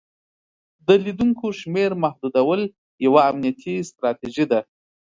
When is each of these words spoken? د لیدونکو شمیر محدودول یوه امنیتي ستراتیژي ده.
د 0.87 0.89
لیدونکو 1.03 1.45
شمیر 1.59 1.91
محدودول 2.03 2.61
یوه 3.05 3.21
امنیتي 3.29 3.75
ستراتیژي 3.89 4.45
ده. 4.51 4.59